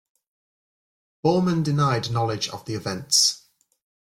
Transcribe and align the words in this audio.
Bormann 1.23 1.63
denied 1.63 2.09
knowledge 2.09 2.49
of 2.49 2.65
the 2.65 2.73
events. 2.73 3.43